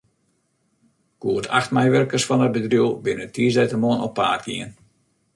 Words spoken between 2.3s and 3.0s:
it bedriuw